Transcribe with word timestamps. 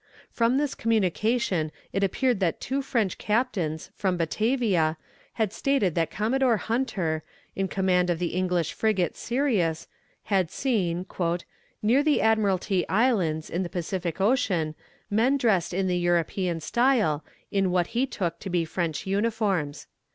From 0.31 0.57
this 0.57 0.73
communication 0.73 1.71
it 1.93 2.03
appeared 2.03 2.39
that 2.39 2.59
two 2.59 2.81
French 2.81 3.19
captains, 3.19 3.91
from 3.95 4.17
Batavia, 4.17 4.97
had 5.33 5.53
stated 5.53 5.93
that 5.93 6.09
Commodore 6.09 6.57
Hunter, 6.57 7.21
in 7.55 7.67
command 7.67 8.09
of 8.09 8.17
the 8.17 8.29
English 8.33 8.73
frigate 8.73 9.15
Syrius, 9.15 9.87
had 10.23 10.49
seen, 10.49 11.05
"near 11.83 12.01
the 12.01 12.19
Admiralty 12.19 12.83
Islands, 12.89 13.47
in 13.47 13.61
the 13.61 13.69
Pacific 13.69 14.19
Ocean, 14.19 14.73
men 15.11 15.37
dressed 15.37 15.71
in 15.71 15.85
the 15.85 15.99
European 15.99 16.61
style, 16.61 17.23
and 17.51 17.65
in 17.65 17.69
what 17.71 17.87
he 17.93 18.07
took 18.07 18.39
to 18.39 18.49
be 18.49 18.65
French 18.65 19.05
uniforms." 19.05 19.85